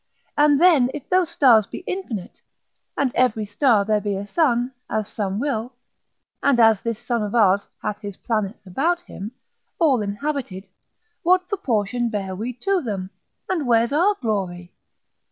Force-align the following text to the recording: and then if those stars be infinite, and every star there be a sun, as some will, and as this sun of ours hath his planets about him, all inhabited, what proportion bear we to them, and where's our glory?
and 0.35 0.59
then 0.59 0.89
if 0.95 1.07
those 1.11 1.29
stars 1.29 1.67
be 1.67 1.83
infinite, 1.85 2.41
and 2.97 3.13
every 3.13 3.45
star 3.45 3.85
there 3.85 4.01
be 4.01 4.15
a 4.15 4.25
sun, 4.25 4.73
as 4.89 5.07
some 5.07 5.37
will, 5.37 5.73
and 6.41 6.59
as 6.59 6.81
this 6.81 6.97
sun 6.97 7.21
of 7.21 7.35
ours 7.35 7.61
hath 7.83 8.01
his 8.01 8.17
planets 8.17 8.65
about 8.65 9.01
him, 9.01 9.31
all 9.77 10.01
inhabited, 10.01 10.65
what 11.21 11.47
proportion 11.47 12.09
bear 12.09 12.35
we 12.35 12.51
to 12.51 12.81
them, 12.81 13.11
and 13.47 13.67
where's 13.67 13.93
our 13.93 14.15
glory? 14.19 14.73